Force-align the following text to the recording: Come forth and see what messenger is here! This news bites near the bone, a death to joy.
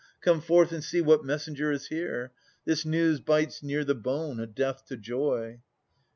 Come 0.19 0.41
forth 0.41 0.71
and 0.71 0.83
see 0.83 0.99
what 0.99 1.23
messenger 1.23 1.71
is 1.71 1.89
here! 1.89 2.31
This 2.65 2.85
news 2.85 3.19
bites 3.19 3.61
near 3.61 3.83
the 3.83 3.93
bone, 3.93 4.39
a 4.39 4.47
death 4.47 4.83
to 4.87 4.97
joy. 4.97 5.61